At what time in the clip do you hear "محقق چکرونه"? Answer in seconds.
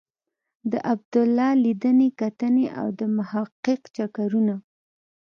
3.17-4.55